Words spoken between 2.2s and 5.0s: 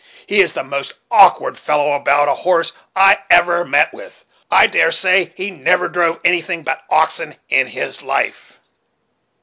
a horse I ever met with. I dare